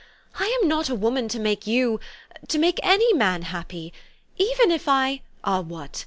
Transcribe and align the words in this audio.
I 0.39 0.45
am 0.59 0.67
not 0.67 0.89
a 0.89 0.95
woman 0.95 1.27
to 1.27 1.37
make 1.39 1.67
you 1.67 1.99
to 2.47 2.57
make 2.57 2.79
any 2.81 3.13
man 3.13 3.43
happy. 3.43 3.93
Even 4.35 4.71
if 4.71 4.87
I" 4.87 5.21
"Ah, 5.43 5.61
what? 5.61 5.99